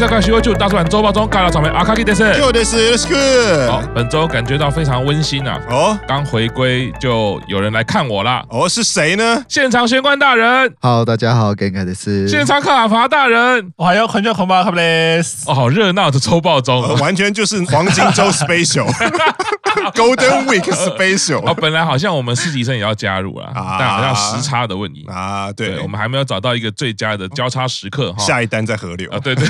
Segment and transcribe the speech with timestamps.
[0.00, 2.34] 是在看徐汇柱大叔版周报中尬聊草莓阿卡基德森。
[2.34, 3.70] 就的是 Let's go。
[3.70, 5.60] 好，本周感觉到非常温馨啊！
[5.68, 8.42] 哦，刚回归就有人来看我啦。
[8.48, 9.44] 哦，是谁呢？
[9.46, 10.74] 现场玄关大人。
[10.80, 13.74] 好，大家好，感谢的是现场卡法大人。
[13.76, 15.50] 我还要看见恐怕卡布雷斯。
[15.50, 21.46] 哦，好热闹的周报中，完全就是黄金周 special，Golden Week special。
[21.46, 25.52] 哦，本来好像我们实习生也要加入啊，但好像时差的问题啊。
[25.52, 28.24] 对，我们还没有找到一个最佳的交叉时刻哈。
[28.24, 29.46] 下一单在河流啊，对对。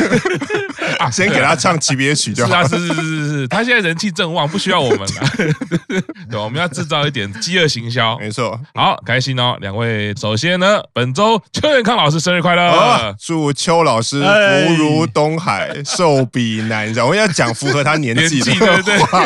[0.98, 2.50] 啊，先给他唱级别曲就好。
[2.50, 5.06] 是啊，是是是是是，他现在人气正旺，不需要我们了。
[6.30, 8.18] 对，我们要制造一点饥饿行销。
[8.18, 10.14] 没错，好开心哦，两位。
[10.16, 17.06] 首先呢，本周邱元康老师生日快乐，祝邱老师福如东海，寿比南山。
[17.06, 19.24] 我要讲符合他年纪的话。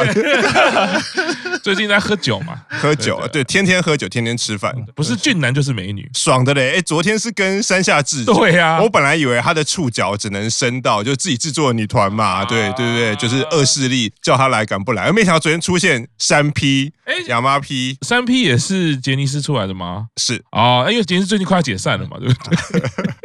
[1.65, 2.61] 最近在喝酒嘛？
[2.69, 6.75] 喝酒，对，天天喝酒，天天吃饭，不是俊男就是美女，爽的嘞。
[6.77, 8.35] 哎，昨天是跟山下智久。
[8.35, 15.05] 对呀，我本来以为他的触角只能伸到就自己制作的女团嘛，对对对对，就是恶势力叫他来敢不来？
[15.05, 20.09] 而没想到昨天出现三 P，哎，亚麻 P，三 P 也是杰尼斯出来的吗？
[20.19, 22.83] 是啊，因为杰尼斯最近快要解散了嘛，对不对？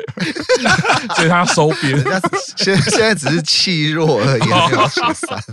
[1.16, 2.04] 所以他收编，
[2.58, 5.44] 现现在只是气弱而已，没有解散。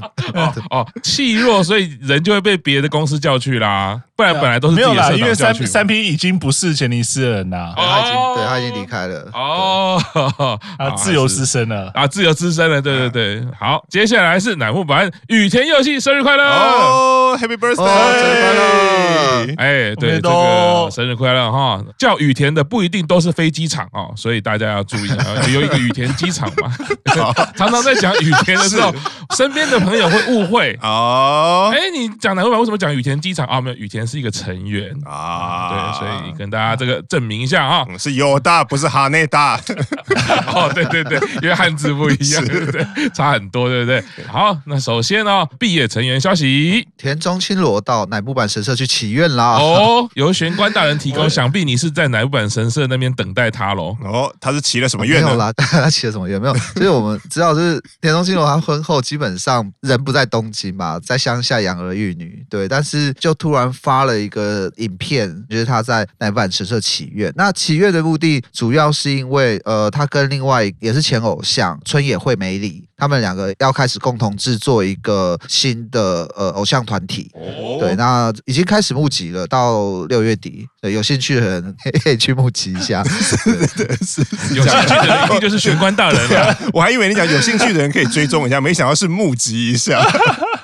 [0.70, 9.28] 哦，气弱，所以人就会被别的公司叫去啦，不然本来都是没有啦，因为三三 P 已经不是杰尼斯的人啦，他已经对他已经离开了。
[9.34, 10.00] 哦，
[10.78, 11.90] 啊，自由之身了。
[11.92, 16.44] 啊，自由之身了，对对对，好，接下来是乃木坂雨田佑希生日快乐。
[16.44, 17.84] 哦，Happy Birthday，生
[18.32, 26.72] 日快乐，哎，对，这个生日快乐哈，叫雨田的不一定都是飞机场哦，所以大家要注意啊，有一个雨田机场嘛，
[27.54, 28.94] 常常在讲雨田的时候，
[29.36, 30.78] 身边的朋友会误会。
[30.80, 33.46] 哦，哎，你讲乃木坂为什么讲雨田机场？
[33.46, 33.60] 啊？
[33.60, 39.60] 没有，雨田是一个成员啊，对，所以跟大家这个证明一下啊，是有大不是哈内大，
[40.54, 42.86] 哦，对对对，因为汉字不一样， 对不对？
[43.14, 44.02] 差很多，对不对？
[44.26, 49.56] 好，那首先呢，毕业成员消息，田中青罗到乃木坂神社去祈愿啦。
[49.58, 53.96] 哦，由玄关大人提供，想必你是在乃木坂神社那边等待他喽。
[54.02, 55.22] 哦，他是祈了什么愿？
[55.22, 56.40] 没有啦， 他祈了什么愿？
[56.40, 62.66] 没有，就是我们知道，就是田中青罗他婚后基本上人不在东京嘛，在乡下养儿育女，对。
[62.68, 67.32] 但是就突然发了一个影片，就是他在乃木坂神社祈愿。
[67.36, 72.84] 那祈愿的目的主要是因为，呃，他跟另外也是前偶像春野惠美里。
[72.98, 83.04] 他们两个要开始共同制作一个新的呃偶像团体，哦、对，那已经开始募集了，到六月底，对，有兴趣的人 可以去募集一下。
[84.56, 90.02] 有兴趣的人一定就是玄关大人了， 我还以为你讲有兴趣的人可以追踪一下，没想到是募集一下。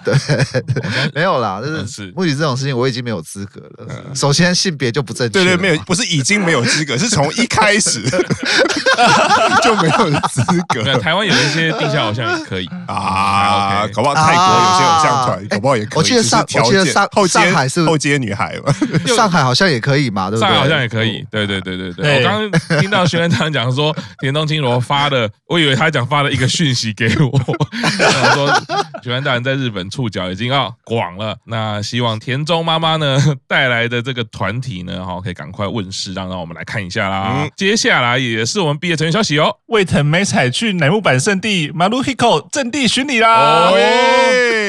[0.11, 3.87] 对，没有啦，就是募集这种事情，我已经没有资格了。
[4.15, 8.03] 首先性别就不正确，对对，没有，不是已经没有资格，是从 一开始
[9.63, 10.99] 就没有资格。
[10.99, 12.23] 台湾有一些地下偶像。
[12.33, 15.99] 也可以啊，搞不好泰国有些偶像团，搞不好也可以。
[15.99, 18.73] 我记得上，我记得上后上海是后街女孩嘛，
[19.15, 20.49] 上海好像也可以嘛，对不对？
[20.49, 22.19] 上海好像也可以，对对对对对。
[22.19, 27.39] 我刚刚听到学员长讲说，田中青罗发的，我以为他讲发了一个讯息给我，
[27.99, 28.49] 他说
[29.03, 37.49] 学员大人在日本触角已经要广了，那希望田中妈妈呢 带来的这个团体呢，哈，可以赶快问世，让让我们来看一下啦。
[37.57, 42.03] 接下来也是我们毕业成员消息哦，卫藤美彩去乃木坂圣地马路。
[42.03, 43.71] Hiko 阵地巡礼啦！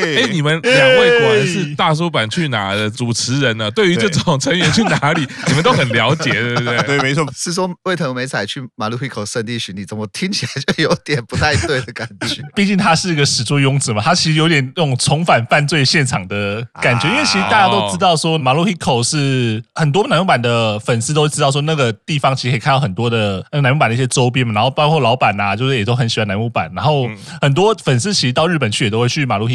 [0.03, 3.69] 哎、欸，你们两位果然是大叔版去哪的主持人呢？
[3.71, 6.83] 对于这种成员去哪里， 你们都很了解，对不对？
[6.83, 7.25] 对，没错。
[7.35, 12.41] 是说卫藤美彩去马路 Hiko 圣地巡礼，怎么听起来就有点不太对的感觉？
[12.55, 17.09] 毕竟他是一个始作俑者嘛，他其实有点那种重返犯罪现场的感觉。
[17.09, 27.07] 因为其实大家都知道说，马路 Hiko 是很多乃木版的粉丝都知道说，那个地方其实可以看到很多的乃木版的一些周边嘛，然后包括老板呐，就是也都很喜欢乃木版，然后。
[27.41, 29.47] 很多粉丝其实到日本去也都会去马路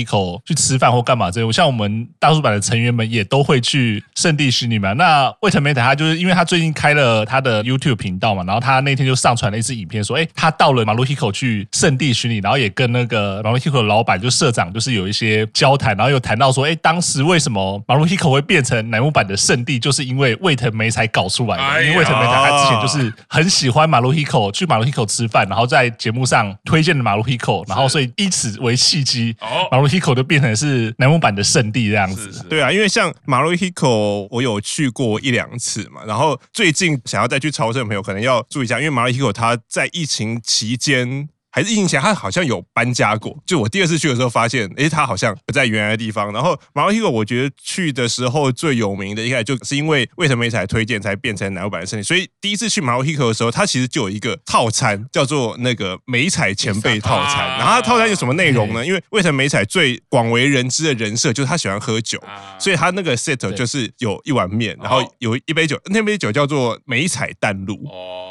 [0.45, 1.53] 去吃饭或干嘛这样。
[1.53, 4.93] 像我们大叔版的成员们也都会去圣地巡礼嘛。
[4.93, 21.85] 那卫藤美彩他就是因为他最近开了他的 YouTube 频道嘛，然后他那天就上传了一支影片说，哎，他到了马路 Hiko 去圣地巡礼，然后也跟那个马路 Hiko 的老板就社长就是有一些交谈，然后又谈到说，哎，当时为什么马路 Hiko 会变成乃木坂的圣地，就是因为魏腾梅才搞出来的。
[21.85, 27.67] 因为魏腾美彩他之前就是很喜欢马路 Hiko 去马路 Hiko 吃饭，然后在节目上推荐了马路 Hiko。
[27.69, 29.37] 然后，所以以此为契机，
[29.71, 32.45] 马路 Hiko 就变成是南木板的圣地这样子。
[32.49, 36.05] 对啊，因为像马路 Hiko，我有去过一两次嘛。
[36.05, 41.29] 然后最近想要再去朝圣的朋友，可能要注意一下，因为马路 Hiko 它在疫情期间。
[41.59, 43.37] 还是疫情前他好像有搬家过。
[43.45, 46.33] 就我第二次去的时候发现，哎，他好像不在原来的地方。
[46.33, 52.03] 然后马路希口，我觉得去的时候最有名的，一开始就是因为味藤美才推荐才变成奶油版的胜利。
[52.05, 57.59] 所以第一次去马路希口的时候，他其实就有一个套餐，叫做那个美彩前辈套餐。
[57.59, 58.87] 然后它套餐有什么内容呢？
[58.87, 62.23] 因为为什么美彩最广为人知的人设就是他喜欢喝酒，
[62.61, 67.77] 所以他那个 set 就是有一碗面，然后有一杯酒，那杯酒叫做美彩淡露，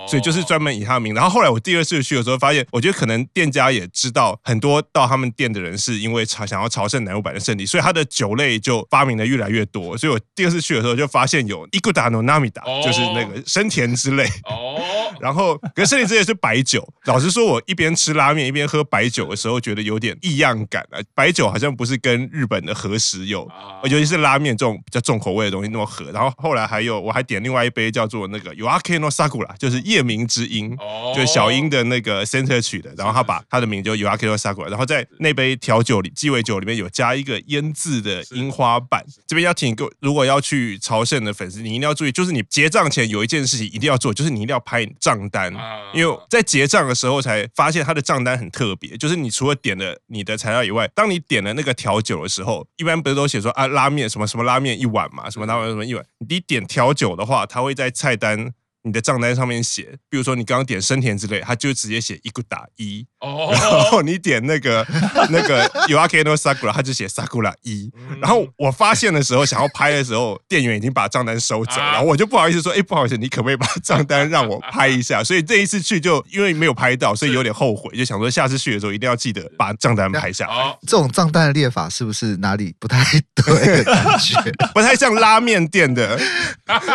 [0.07, 1.13] 所以就是专门以他名。
[1.13, 9.97] 然后后来我第二次去的时候，发现我觉得可能店家也知道很多到他们店的人是因为朝想要朝圣南乳坂的胜利，所以他的酒类就发明的越来越多。
[9.97, 14.25] 所以我第二次去的时候就发现有伊古达诺纳米达，就是那个生田之类。
[14.43, 14.81] 哦
[15.19, 16.87] 然后可是胜利之类是白酒。
[17.05, 20.99] 老实说，我一边吃拉面一边喝白酒的时候，觉得有点异样感啊。
[21.15, 23.49] 白酒好像不是跟日本的和食有，
[23.85, 26.11] 尤其是拉面这种比较重口味的东西那么合。
[26.11, 30.77] 然后后来还有我还点另外一杯叫做那个 Yoake no Sakura，就是夜明之音，
[31.15, 32.93] 就是小樱的那个 center 曲的。
[32.97, 39.05] 然后他把他的名就 no Sakura，然后在那杯调酒里鸡尾酒里面有加一个腌制的樱花瓣。
[39.27, 45.53] 这边要提醒各位，如果要去朝圣的粉丝，你一定要注意，就是你结账前有一件事情一定要做，就是你一定要拍账单，
[45.93, 58.53] 因为在结账的时候才发现他的账单很特别，就是你除了点了你的材料以外，当你点了那个调酒的时候，一般不是都写说啊拉面什么什么拉面一碗嘛，什么拉面什么一碗，你点调酒的话，他会在菜单。
[58.87, 63.05] 你的账单上面写，比如说你刚刚点生田之类，他就直接写一个打一。
[63.19, 63.49] 哦。
[63.51, 64.85] 然后你点那个
[65.29, 67.91] 那个 Yoake no Sakura，他就写 Sakura 一。
[68.21, 75.23] 然后我发现的时候，想要拍的时候，店员已经把账单收走了，然后我就不好意思说，哎，不好意思，你可不可以把账单让我拍一下？
[75.25, 80.77] 所以这一次去就因为没有拍到，所以有点后悔，就想说下次去的时候一定要记得把账单拍下来。
[80.81, 83.03] 这种账单的列法是不是哪里不太
[83.35, 83.83] 对？
[83.83, 86.19] 感觉 不太像拉面店的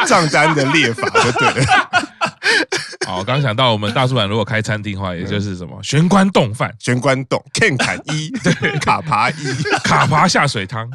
[0.06, 1.90] 账单的列法，就对了。
[3.06, 9.34] 好，我刚想到我们大叔版如果开餐厅的话，也就是什么玄关洞饭、玄关洞、Ken 砍一， 对，卡爬一，
[9.84, 10.88] 卡爬下水汤，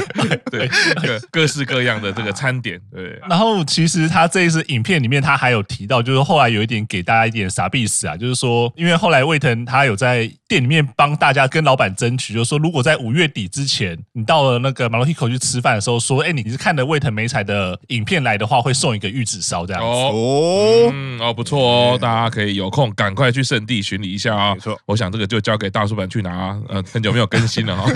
[0.50, 0.68] 对，
[1.02, 3.18] 各各式各样的这个餐点，对。
[3.28, 19.88] 然后其实他这一次影片里面，他还有提到，就是后来有一点给大家一点啥意思啊，就是说，因为后来魏腾他有在店里面帮大家跟老板争取，就是说，如果在五月底之前，你到了那个马路 Hiko 去吃饭的时候，说，哎，你是看了魏腾美彩的影片来的话，会送一个玉子烧这样子。
[19.88, 24.54] 哦，嗯，哦，不错哦，大家可以有空赶快去圣地巡礼一下啊。
[24.54, 27.90] 没错，我想这个就交给大叔版去拿，呃，很久没有更新了哈。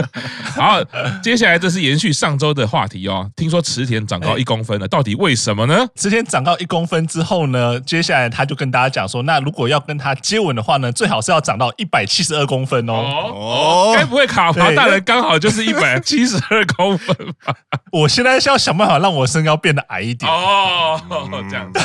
[0.56, 0.84] 好，
[1.22, 3.30] 接下来这是延续上周的话题哦。
[3.36, 5.86] 听说池田长高一公分了，到底为什么呢？
[5.94, 12.94] 池田长高一公分之后呢，接下来他就跟大家讲说，那如果要跟他接吻的话呢，最好是要长到一百七十二公分哦。
[12.94, 17.14] 哦，该不会卡帕大人刚好就是一百七十二公分
[17.44, 17.54] 吧？
[17.92, 21.00] 我现在是要想办法让我身高变得矮一点哦，
[21.50, 21.80] 这样子。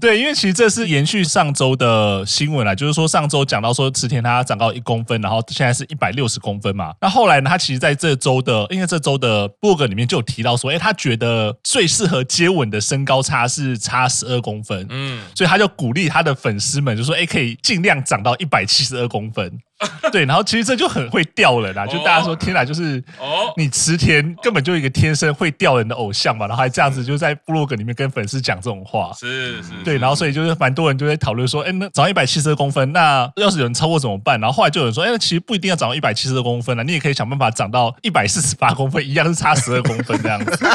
[0.00, 6.94] 对，因为其实这是延续上周的新闻啦，就是说上周讲到说池田他长高一公分，然后现在是一百六十公分嘛。
[7.00, 19.60] 那后来呢，他其实在这周的，因为这周的 blog 里面就有提到说，哎，他觉得最适合接吻的身高差是差十二公分，嗯，所以他就鼓励他的粉丝们就说，哎，可以尽量长到一百七十二公分。
[20.12, 23.52] 对，然后其实这就很会钓人啊，就大家说天哪，就是哦。
[23.56, 34.38] 你池田根本就一个天生会钓人的偶像嘛，然后还这样子就在部落格里面跟粉丝讲这种话，是是，对，然后所以就是蛮多人就在讨论说，哎，那长一百七十二公分，那要是有人超过怎么办？
[34.40, 40.58] 然后后来就有人说，哎，其实不一定要长到一百七十二公分了，你也可以想办法长到一百四十八公分，一样是差十二公分这样子。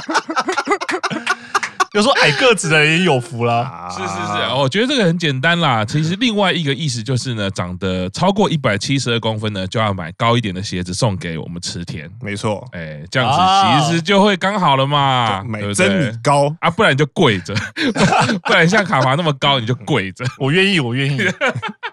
[1.96, 5.86] 有时候矮个子的人也有福啦，是是是，我觉得这个很简单啦。
[5.86, 12.12] 其实另外一个意思就是呢，长得超过一百七十二公分呢，就要买高一点的鞋子送给我们池田。
[12.22, 13.40] 没错，哎，这样子
[13.88, 17.56] 其实就会刚好了嘛，每针米高啊，不然你就跪着，
[18.44, 20.26] 不然像卡华那么高你就跪着。
[20.38, 21.18] 我愿意，我愿意，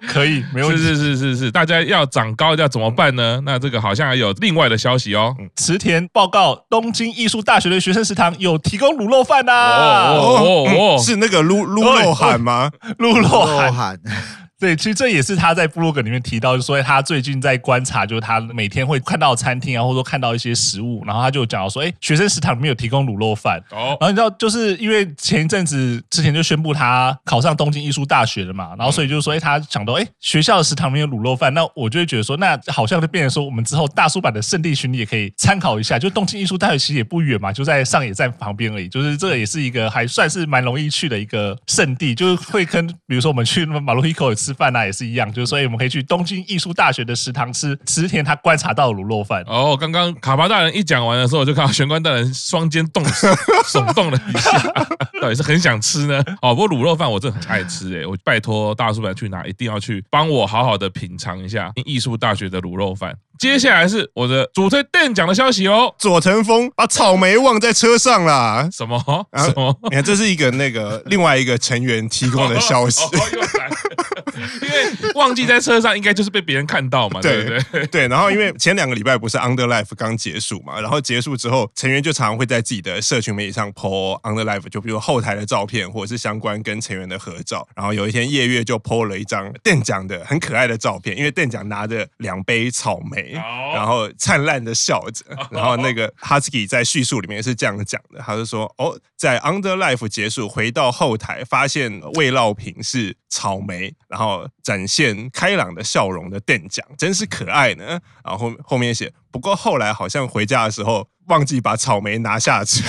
[0.08, 0.82] 可以， 没问题。
[0.82, 3.40] 是是是是是，大家要长高要怎么办呢？
[3.46, 5.32] 那这个好像还有另外的消息哦。
[5.54, 9.91] 池田报告，东京艺术大学的学生食堂有提供卤肉饭呐。
[9.92, 10.64] 哦
[10.96, 12.70] 哦， 是那个露露露喊吗？
[12.98, 13.28] 卤肉
[13.72, 13.98] 汉。
[14.62, 23.58] 对，其实这也是他在部落格里面提到，就说他最近在观察，就是他每天会看到餐厅啊，或者说看到一些食物，然后他就讲到说，哎，学生食堂里面有提供卤肉饭。
[23.72, 49.42] 哦，然后你知道，就是因为前一阵子之前就宣布他考上东京艺术大学了嘛，然后所以就是说，哎，他想到，哎，学校的食堂里面有卤肉饭，那我就会觉得说，那好像就变成说，我们之后大叔版的圣地巡礼也可以参考一下，就东京艺术大学其实也不远嘛，就在上野站旁边而已，就是这个也是一个还算是蛮容易去的一个圣地，就是会跟比如说我们去那马路 Hiko 吃饭啊，也是一样，就是所以我们可以去东京艺术大学的食堂吃池田他观察到卤肉饭。
[49.46, 54.50] 哦，刚刚卡巴大人一讲完的时候，我就看到玄关大人双肩动耸动了一下，
[55.20, 56.22] 到底是很想吃呢？
[56.40, 63.14] 哦，不过卤肉饭我真的很爱吃哎，我拜托大叔们去哪，一定要去帮我好好的品尝一下艺术大学的卤肉饭。
[63.42, 68.68] 接下来是我的主推电奖的消息哦，佐藤峰把草莓忘在车上啦。
[68.70, 68.96] 什么？
[69.36, 69.76] 什么？
[69.82, 73.02] 你看，这是一个那个另外一个成员提供的消息。
[74.62, 77.86] 因为忘记在车上，应该就是被别人看到嘛，对不对？
[77.86, 87.66] 对，然后因为前两个礼拜不是 Under Life 刚结束嘛，然后结束之后，成员就常常会在自己的社群媒体上 po Under Life，就比如后台的照片，或者是相关跟成员的合照。
[87.74, 95.24] 然后有一天夜月就 po 了一张店长的很可爱的照片，因为店长拿着两杯草莓，然后灿烂的笑着。
[95.50, 107.84] 然后那个 Hazuki 在叙述里面是这样讲的，他就说：“哦，在 Under Life 结束，回到后台发现味烙品是草莓，然后。”展现开朗的笑容的电奖，真是可爱呢。
[108.24, 112.80] 然后后后面写，不过后来好像回家的时候忘记把草莓拿下车。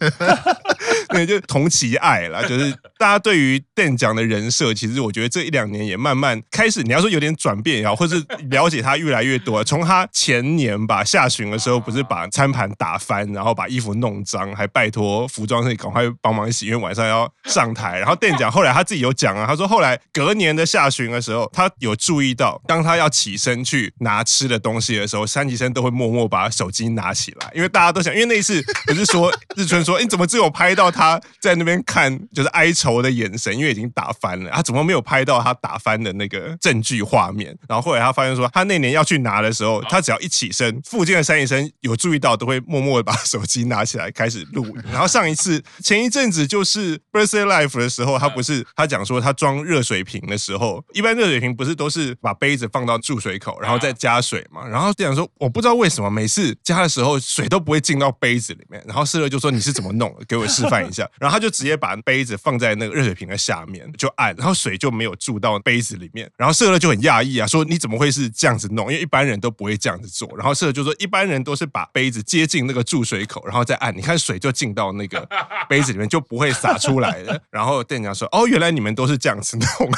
[1.08, 9.62] 对，就同其爱啦，就是大家对于电奖的人设，其实我觉得这一两年也慢慢开始，你要说有点转变也好，或是了解他越来越多。
[9.64, 17.98] 从他前年吧下旬的时候，不是把餐盘打翻，然后把衣服弄脏，还拜托服装师赶快帮忙洗，因为晚上要上台。
[17.98, 37.56] 然后电奖后来他自己有讲啊，他说后来隔年的下旬的时候，他有注意到，当他要起身去拿吃的东西的时候，三吉生都会默默把手机拿起来，因为大家都想，因为那一次不是说日春说，你怎么只有拍到他在那边看，就是哀愁的眼神，因为已经打翻了，他怎么没有拍到他打翻的那个证据画面？
[37.68, 44.66] 然后后来他发现说，他那年要去拿的时候，他只要一起身，附近的三吉生有注意到，都会默默的把手机拿起来开始录。
[44.90, 54.66] 然后上一次前一阵子就是 Birthday Life 的时候，他不是他讲说他装热水瓶的时候，一般热水瓶不是都是把杯子放到注水口，然后再加水嘛？
[54.66, 58.82] 然后这样说，我不知道为什么每次加的时候水都不会进到杯子里面。
[58.86, 60.24] 然后四乐就说，你是怎么弄的？
[60.26, 61.08] 给我示范一下。
[61.18, 66.30] 然后他就直接把杯子放在那个热水瓶的下面，就按，然后水就没有注到杯子里面。
[66.36, 68.90] 然后社乐就很讶异啊，说你怎么会是这样子弄？
[68.90, 70.28] 因为一般人都不会这样子做。
[70.36, 75.28] 然后社乐就说，一般人都是把杯子接近那个注水口，然后再按，你看水就进到那个
[75.68, 77.40] 杯子里面，就不会洒出来了。
[77.50, 79.90] 然后店长说，哦，原来你们都是这样子弄。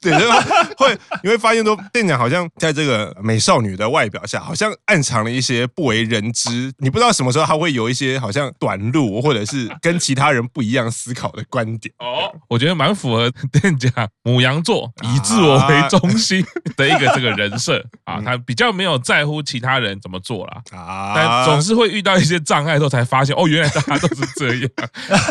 [0.02, 0.30] 对，就
[0.76, 6.72] 会你会发现说，店长好像在这个美少女的外表下，好像暗藏了一些不为人知。
[6.78, 11.94] 你不知道什么时候他会有一些好像短路，或者是跟其他人不一样思考的观点。
[11.98, 16.44] 哦，我觉得蛮符合店长母羊座以自我为中心
[16.76, 18.20] 的一个这个人设啊。
[18.24, 24.70] 他比较没有在乎其他人怎么做啦，啊，但总是会遇到一些障碍之后才发现，哦，原来大家都是这样，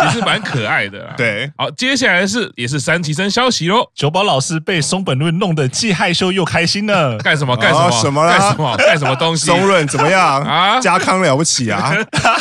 [0.06, 1.14] 也是蛮可爱的。
[1.18, 9.46] 对，好，接下来是也是三期生消息喽，九宝老师被松本润弄得既害羞又开心呢，干什么干什么什么干什么干什么东西？
[9.46, 10.80] 松润怎么样 啊？
[10.80, 11.94] 家康了不起啊？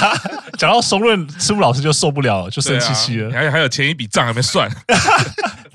[0.58, 3.30] 讲到松润，赤木老师就受不了了，就生气气了。
[3.32, 4.68] 还有还有前一笔账还没算。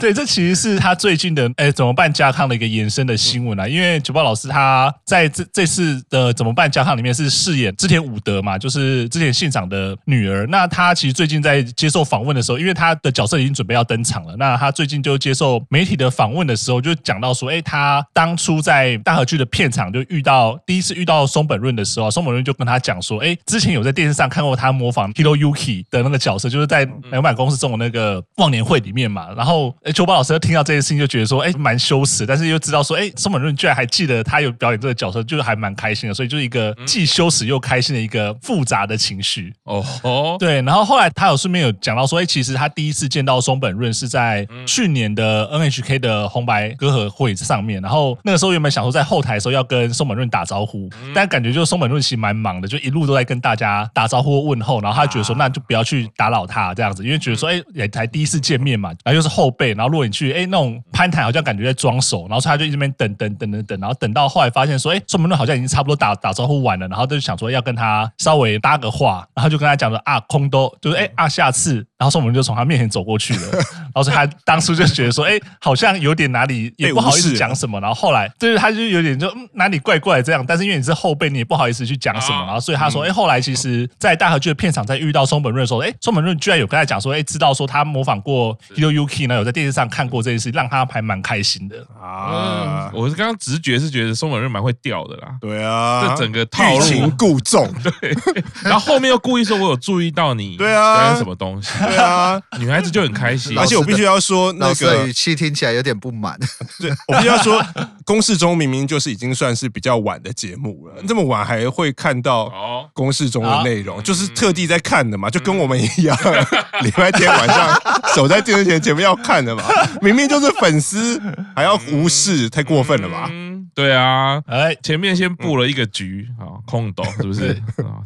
[0.04, 3.66] 对，这其实是他最近的哎怎么办家康的一个延伸的新闻啊。
[3.66, 10.46] 因为九八老师他在这这次的怎么办家康里面是饰演织田武德嘛，就是织田信长的女儿。
[10.48, 29.74] 那他其实最近在接受访问的时候，因为他的角色已经准备要登场了，那他最近就接受媒体的访问的时候，就讲到说，哎，他当初在大河剧的片场就遇到第一次遇到松本润的时候，松本润就跟他讲说，哎，之前有在电视上看过他模仿 Hiroyuki 的那个角色，就是在乃木坂公司中的那个忘年会里面嘛，然后。
[29.94, 39.54] 哎，久保老师听到这件事情就觉得说，哎，蛮羞耻，但是又知道说，哎，松本润居然还记得他有表演这个角色，就是还蛮开心的，所以就是一个既羞耻又开心的一个复杂的情绪。
[39.66, 40.64] 哦哦，对。
[40.64, 59.74] 然后后来他有顺便有讲到说，哎，其实他第一次见到松本润是在去年的 NHK 的红白歌合会上面，然后那个时候原本想说在后台的时候要跟松本润打招呼，但感觉就是松本润其实蛮忙的，就一路都在跟大家打招呼问候，然后他觉得说，那就不要去打扰他这样子，因为觉得说，哎，也才第一次见面嘛，然后又是后辈。
[59.74, 90.04] 然后如果你去，哎，那种攀谈好像感觉在装熟，然后他就一直边等等等等等，然后等到后来发现说，哎，松本润好像已经差不多打打招呼完了，然后就想说要跟他稍微搭个话，然后就跟他讲说啊，空都就是哎啊，下次，然后松本润就从他面前走过去了，然后所以他当初就觉得说，哎，好像有点哪里也不好意思讲什么，然后后来就是他就有点就哪里怪怪这样，但是因为你是后辈，你也不好意思去讲什么，然后所以他说，哎，后来其实，在大和剧的片场在遇到松本润的时候，哎，松本润居然有跟他讲说，哎，知道说他模仿过 Hiroyuki 呢，有在电视上看。
[90.14, 91.76] 过这件事，让他还蛮开心的。
[92.00, 92.92] 啊！
[92.94, 96.78] 我是刚刚直觉是觉得松本润蛮会钓的啦，对啊，这整个套路。
[96.78, 98.16] 欲擒故纵， 对。
[98.64, 101.72] 然后后面又故意说，我有注意到你，对啊，什么东西？
[101.94, 103.58] 对啊，女孩子就很开心。
[103.58, 106.38] 而且我必须要说，那个语气听起来有点不满。
[106.80, 107.64] 对，我必须要说，
[108.06, 112.52] 公示中明明就是已经算是比较晚的节目了，这么晚还会看到
[112.94, 116.18] 公示中的内容，就是特地在看的嘛，就跟我们一样，
[116.82, 117.82] 礼拜天晚上
[118.16, 119.64] 守在电视前前面要看的嘛。
[120.02, 121.22] 明明就是粉丝，
[121.56, 123.30] 还要无视，太过分了吧？
[123.76, 127.60] 对啊，哎，前面先布了一个局啊，空斗是不是？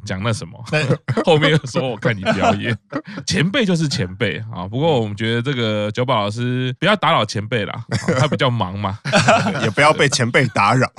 [0.06, 0.58] 讲那什么，
[1.26, 2.78] 后面又说我看你表演，
[3.26, 4.64] 前辈就是前辈啊。
[4.66, 7.84] 不过我们觉得这个九宝老师不要打扰前辈啦，
[8.18, 8.98] 他比较忙嘛，
[9.62, 10.90] 也不要被前辈打扰。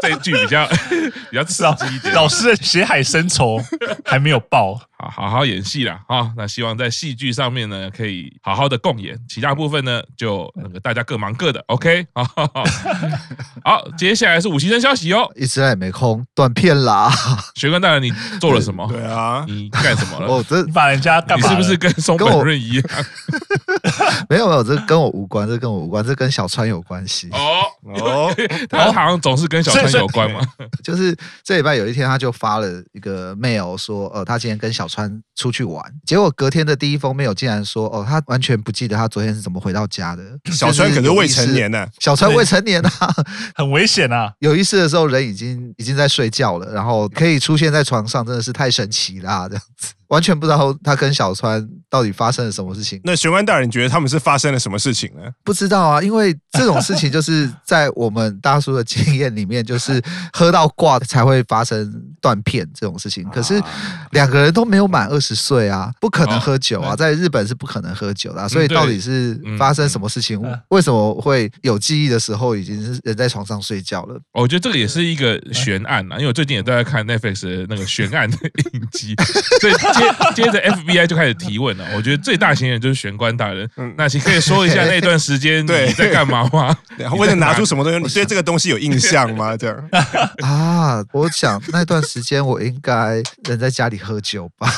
[0.00, 0.66] 这一句比较
[1.30, 2.14] 比较刺激一点。
[2.14, 3.60] 老师的血海深仇
[4.04, 6.32] 还没有报，好好好演戏啦啊！
[6.36, 11.62] 那希望在戏剧上面呢，可以好好的共演，其他部分呢，就那个大家各忙各的。
[11.66, 12.24] OK 啊，
[13.62, 17.12] 好，接下来是五期生消息哦，一直也没空断片啦。
[17.54, 18.10] 学哥大人，你
[18.40, 18.86] 做了什么？
[18.92, 20.28] 对啊，你干什么了？
[20.28, 21.46] 我，这把人家干嘛？
[21.46, 22.84] 你是不是跟松本润一样？
[24.30, 27.28] 没有没有，这跟我无关，这跟我无关，这跟小川有关系。
[27.32, 27.62] 哦
[28.00, 28.34] 哦，
[28.70, 30.40] 他好像总是跟小川有关嘛。
[30.82, 40.22] 就是这礼拜有一天，他就发了一个 mail 说，呃，他今天跟小川出去玩，结果隔天的第一封 mail 竟然说，哦，他完全不记得他昨天是怎么回到家的。
[40.52, 42.90] 小川可是未成年呢，小川未成年啊，
[43.54, 44.32] 很危险啊。
[44.40, 49.92] 有意思的时候，人已经已经在睡觉了，然后可以出现在床上，真的是太神奇啦，这样子。
[50.08, 53.00] 完全不知道他跟小川到底发生了什么事情。
[53.04, 55.22] 那玄关大人觉得他们是发生了什么事情呢？
[55.44, 63.24] 不知道啊，因为这种事情就是在我们大叔的经验里面，就是喝到挂才会发生断片这种事情。
[63.30, 63.60] 可是
[64.12, 68.48] 两个人都没有满二十岁啊，不可能喝酒啊，在日本是不可能喝酒的啊。
[68.48, 70.40] 所以到底是发生什么事情？
[70.68, 74.20] 为什么会有记忆的时候已经是人在床上睡觉了？
[74.32, 78.36] 我觉得这个也是一个悬案啊，因为我最近也都在看 Netflix 的那个悬案的
[78.72, 79.14] 影集，
[79.60, 79.95] 所以。
[79.96, 83.68] 接接着 FBI 就开始提问了，我觉得最大嫌疑人就是玄关大人。
[83.76, 86.76] 嗯，那请可以说一下那段时间 你在干嘛吗？
[87.16, 87.98] 为了拿出什么东西？
[87.98, 89.56] 你对这个东西有印象吗？
[89.56, 89.76] 这样
[90.42, 94.68] 啊，我想那段时间我应该人在家里喝酒吧。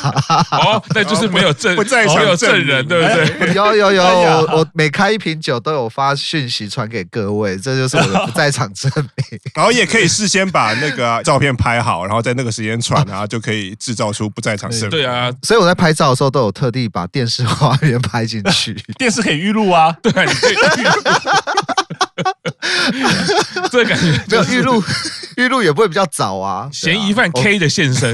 [0.50, 3.54] 哦，那就是没有证，不在场有证人，对不对？
[3.54, 9.40] 有有有，我我每开一瓶酒都有发讯息传给各位，这就是我的不在场证明。
[9.54, 14.90] 然后也可以事先把那个照片拍好，然后在那个时间传，然后就可以制造出不在场证明。
[14.90, 15.07] 对啊。
[15.42, 20.92] 所以我在拍照的时候都有特地把电视画面拍进去， 电视可以预录啊， 对，你可以预录。
[23.70, 24.82] 这感觉没有预录，
[25.36, 26.68] 预录也不会比较早啊。
[26.72, 28.12] 嫌疑犯 K 的现身。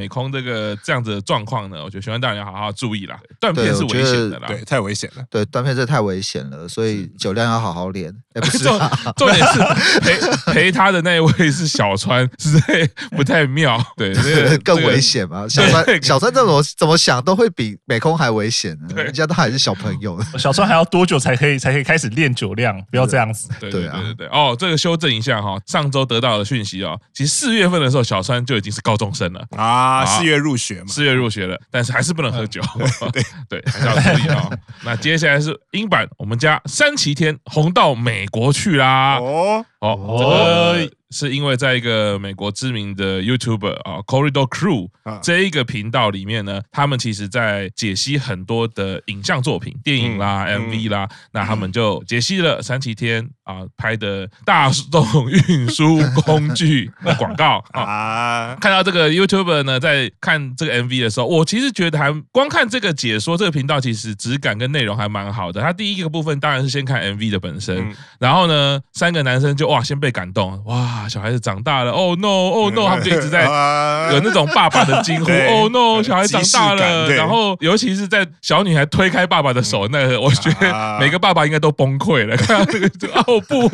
[0.00, 3.20] 美空这个这样子的状况呢，我觉得玄关大人要好好注意啦。
[3.38, 5.22] 断片是危险的啦，对，太危险了。
[5.28, 8.10] 对，断片这太危险了，所以酒量要好好练。
[8.32, 8.78] 哎，不是，重
[9.18, 13.78] 重点是陪陪他的那一位是小川，实在不太妙。
[13.98, 14.14] 对，
[14.58, 15.46] 更危险嘛。
[15.46, 18.88] 小川，小川这种怎么想都会比美空还危险呢。
[18.94, 22.80] 人家都还是小朋友，小川还要多久才可以才可以开始练酒量？
[22.90, 23.50] 不要这样子。
[23.60, 32.60] 对对对对哦，这个修正一下哈，上周得到的讯息哦，其实四月份的时候，小川就已经是高中生了啊，四月入学嘛，四月入学了，但是还是不能喝酒。
[33.12, 34.50] 对 对，还是要注意啊。
[34.84, 39.18] 那接下来是英版，我们家三崎天红到美国去啦。
[39.18, 40.76] 哦哦。
[41.10, 44.88] 是因为在一个美国知名的 YouTuber 啊，Corridor Crew
[45.22, 58.56] 这一个频道里面呢，他们其实在解析很多的影像作品、电影啦、MV 啦，那他们就解析了三七天啊拍的大众运输工具的广告 啊。
[58.60, 65.60] 看到这个 YouTuber 呢，在看这个 MV 的时候，我其实觉得还光看这个解说，这个频道其实质感跟内容还蛮好的。
[65.60, 70.99] 他第一个部分当然是先看 MV 的本身，然后呢，三个男生就哇先被感动哇。
[71.08, 73.44] 小孩子长大了，Oh no，Oh no，他们就一直在
[74.12, 77.08] 有那种爸爸的惊呼，Oh no，小孩长大了。
[77.10, 82.36] 然后，尤其是在小女孩推开爸爸的手，那个我觉得每个爸爸应该都崩溃了。
[82.36, 82.88] 看到这个，
[83.26, 83.70] 哦不，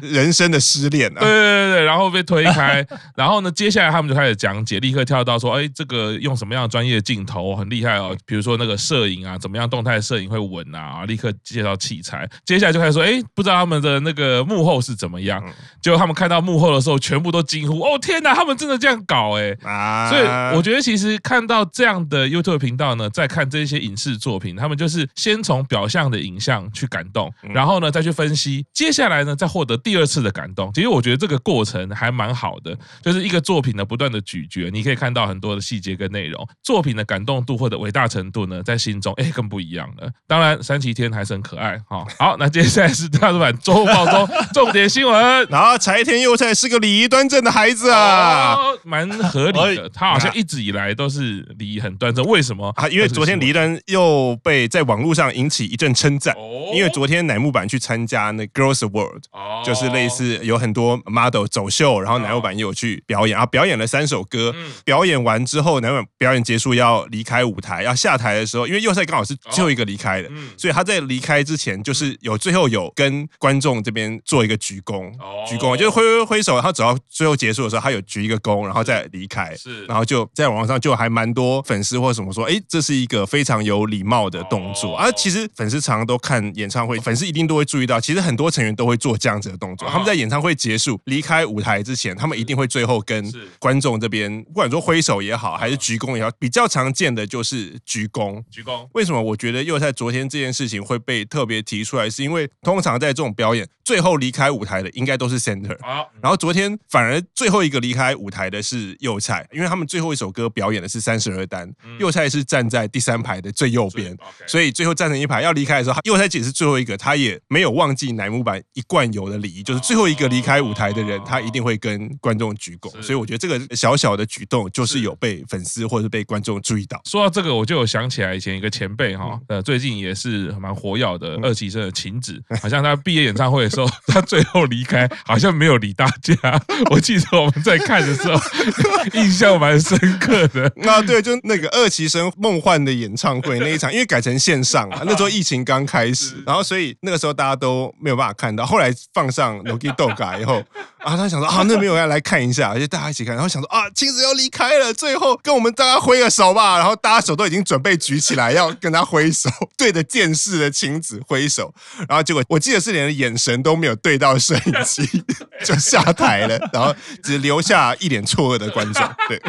[0.00, 1.20] 人生的失恋啊！
[1.20, 2.84] 对对对，然后被推开，
[3.14, 12.28] 然后呢，接下来他们就开始讲解，立刻跳到说，哎，这个用什么样的专业镜头很厉害哦，比如说那个摄影啊，怎么样动态摄影会稳啊，立刻介绍器材。
[12.46, 15.42] 接下来就开始说，哎，不知道他们的那个幕后是怎么样，
[15.82, 16.37] 结果他们看到。
[16.40, 20.22] 幕后的时候，全部都惊呼：“哦天哪，他们真的这样搞哎！”啊，所以
[20.56, 30.72] 我觉得其实看到这样的 YouTube 频道呢，在看这些影视作品，他们就是先从表象的影像去感动，然后呢再去分析，接下来呢再获得第二次的感动。
[30.72, 40.08] 其实我觉得这个过程还蛮好的，就是一个作品呢不断的咀嚼，你可以看到很多的细节跟内容，作品的感动度或者伟大程度呢，在心中哎更不一样了。
[40.26, 42.06] 当然，三崎天还是很可爱哈。
[42.18, 46.27] 好，那接下来是大叔版周报中重点新闻， 然后柴田又。
[46.28, 49.88] 幼菜是个礼仪端正的孩子啊，蛮、合理的。
[49.88, 52.86] 他好像一直以来都是礼仪很端正，为什么啊？
[52.90, 59.22] 因为昨天李丹又被在网络上引起一阵称赞，哦、因为昨天乃木坂去参加那 Girls World，、
[59.64, 64.54] 就是类似有很多 model 走秀，然后乃木坂也有去表演啊，表演了三首歌。
[64.84, 75.10] 表演完之后，乃木坂表演结束要离开舞台，要下台的时候，因为幼菜刚好是最后一个离开的，所以他在离开之前，就是有最后有跟观众这边做一个鞠躬，
[75.48, 84.96] 鞠躬就是挥挥挥手，他只要最后结束的时候，他有鞠一个躬，然后再离开，是，然后就在网上就还蛮多粉丝或什么说，哎，这是一个非常有礼貌的动作。
[84.96, 89.86] 而、哦啊、其实粉丝常常都看演唱会，粉丝一定都会注意到，其实很多成员都会做这样子的动作。
[89.86, 98.42] 哦、他们在演唱会结束离开舞台之前，他们一定会最后跟观众这边，不管说挥手也好，还是鞠躬也好，比较常见的就是鞠躬。
[98.50, 98.88] 鞠躬。
[98.94, 102.08] 为什么我觉得又在昨天这件事情会被特别提出来？
[102.08, 105.76] 是因为通常在这种表演最后离开舞台的应该都是 center，
[106.20, 114.16] 然后昨天反而最后一个离开舞台的是幼菜，因为他们最后一首歌表演的是三十二单，幼菜是站在第三排的最右边，
[114.46, 127.00] 所以最后站成一排要离开的时候，幼菜姐是最后一个，他也没有忘记乃木坂一贯有的礼仪，就是最后一个离开舞台的人，他一定会跟观众鞠躬，所以我觉得这个小小的举动就是有被粉丝或者被观众注意到。
[127.04, 136.62] 说到这个，我就有想起来以前一个前辈哈，呃，最近也是蛮火药的二期生的晴子，好像他毕业演唱会的时候， 他最后离开，好像没有理大家。
[136.90, 138.40] 我记得我们在看的时候，
[139.20, 140.72] 印象蛮深刻的。
[140.88, 148.64] 啊，对，就那个二期生梦幻的演唱会那一场，因为改成线上啊， 那时候疫情刚开始，然后所以那个时候大家都没有办法看到。
[148.64, 150.62] 后来放上 Nogi Doga 以后，
[150.98, 156.78] 啊，他想说啊，那没有人来看一下，而且大家一起看，然后想说啊，晴子要离开了，最后跟我们大家挥个手吧。
[156.78, 161.74] 然后大家手都已经准备举起来要跟他挥手，对着电视的晴子挥手，
[162.08, 165.24] 然后结果我记得是连眼神都没有对到摄影机
[165.64, 169.02] 就下台了，然后只留下一脸错愕的观众。
[169.28, 169.40] 对，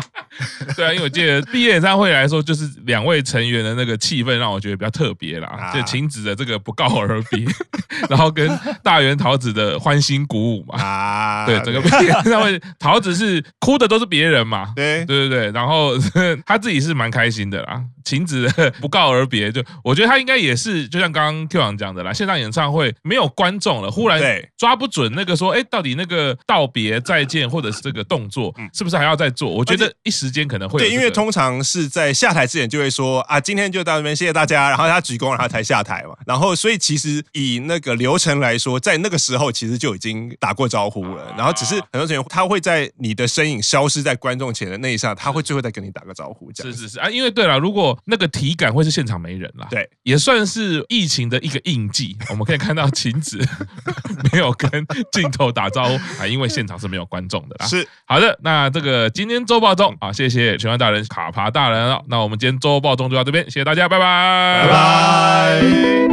[0.76, 7.45] 对啊，因为我记得毕业演唱会来说，就是两位成员的那个气氛让我觉得比较特别啦，就晴子的这个不告而别，
[8.10, 8.50] 然后跟
[8.84, 10.82] 大原桃子的欢欣鼓舞嘛。
[10.82, 14.74] 啊，对，整个毕业演唱会，桃子是哭的都是别人嘛。
[14.76, 15.93] 对，对对对，然后
[16.45, 17.82] 他自己是蛮开心的啦。
[18.10, 18.50] 晴子
[18.82, 24.19] 不告而别，就我觉得他应该也是，就像刚刚 Q 王讲的啦，线上演唱会没有观众了，忽然
[24.58, 29.48] 抓不准那个说，哎，到底那个道别、再见，或者是这个动作，是不是还要再做？
[29.48, 36.15] 我觉得一时间可能会、这个、对，因为通常是在下台之前就会说啊，今天就到这边，谢谢大家，然后他鞠躬，然后才下台嘛。
[36.26, 52.18] 然后所以其实以那个流程来说，在那个时候其实就已经打过招呼了，然后只是很多成员他会在你的身影消失在观众前的那一刹，他会最后再跟你打个招呼，这样是是是啊，因为对了，如果那个体感会是现场没人啦，对，也算是疫情的一个印记。
[52.30, 53.38] 我们可以看到晴子
[54.32, 54.70] 没有跟
[55.12, 57.66] 镜头打招呼啊，因为现场是没有观众的啦。
[57.66, 61.80] 是好的，那这个今天周报中啊，谢谢玄幻大人、卡帕大人。
[62.08, 66.09] 那我们今天周报中就到这边，谢谢大家，拜拜，拜拜。